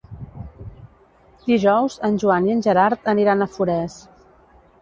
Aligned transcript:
Dijous 1.43 1.99
en 2.09 2.17
Joan 2.23 2.49
i 2.49 2.57
en 2.57 2.65
Gerard 2.69 3.13
aniran 3.15 3.45
a 3.45 3.51
Forès. 3.59 4.03